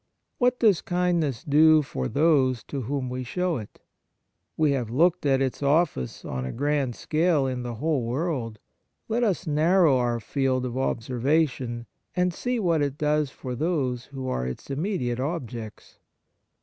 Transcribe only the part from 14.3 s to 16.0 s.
its imme diate objects.